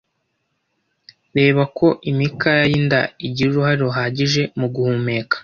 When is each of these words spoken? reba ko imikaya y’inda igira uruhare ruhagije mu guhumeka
reba 1.37 1.63
ko 1.77 1.87
imikaya 2.11 2.63
y’inda 2.71 2.99
igira 3.27 3.49
uruhare 3.51 3.77
ruhagije 3.85 4.41
mu 4.59 4.67
guhumeka 4.73 5.35